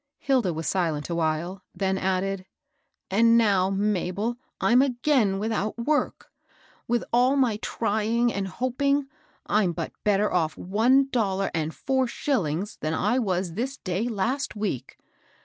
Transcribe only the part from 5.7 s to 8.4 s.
work!— with all my trying,